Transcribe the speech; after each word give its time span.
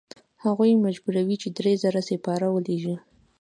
هغوی 0.43 0.81
مجبوروي 0.85 1.35
چې 1.41 1.49
درې 1.57 1.73
زره 1.83 2.01
سپاره 2.09 2.47
ولیږي. 2.49 2.95